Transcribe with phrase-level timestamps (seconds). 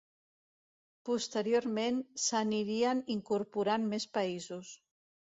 [1.09, 4.73] Posteriorment s'anirien incorporant més països.